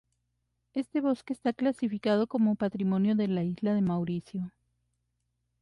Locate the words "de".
3.15-3.27, 3.75-3.81